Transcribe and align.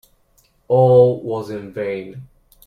All 0.67 1.21
was 1.21 1.51
in 1.51 1.71
vain. 1.73 2.27